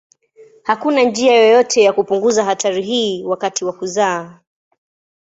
[0.63, 4.39] Hakuna njia yoyote ya kupunguza hatari hii wakati wa kuzaa.